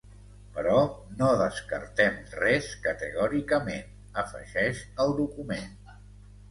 Però 0.53 0.77
no 1.19 1.27
descartem 1.41 2.17
res 2.39 2.73
categòricament, 2.87 3.95
afegeix 4.25 4.85
el 5.07 5.17
document. 5.25 5.73